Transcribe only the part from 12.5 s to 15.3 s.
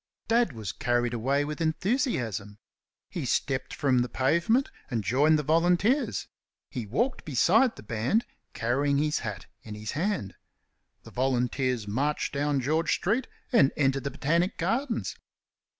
George street and entered the Botanic Gardens.